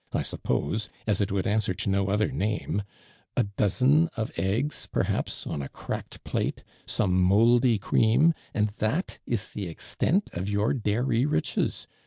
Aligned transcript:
I 0.13 0.23
suppose, 0.23 0.89
as 1.05 1.21
it 1.21 1.31
would 1.31 1.45
answer 1.45 1.75
to 1.75 1.87
no 1.91 2.07
other 2.09 2.29
name; 2.31 2.81
a 3.37 3.43
dozen 3.43 4.09
of 4.17 4.31
eggs, 4.35 4.87
perhaps, 4.91 5.45
on 5.45 5.61
a 5.61 5.69
cracked 5.69 6.23
plate; 6.23 6.63
some 6.87 7.13
mouldy 7.21 7.77
cream, 7.77 8.33
and 8.51 8.69
that 8.79 9.19
is 9.27 9.51
the 9.51 9.67
extent 9.67 10.31
of 10.33 10.49
your 10.49 10.73
dairy 10.73 11.27
riches. 11.27 11.85